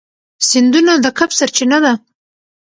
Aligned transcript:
سیندونه 0.49 0.93
د 1.03 1.05
کب 1.17 1.29
سرچینه 1.39 1.77
ده. 1.83 1.93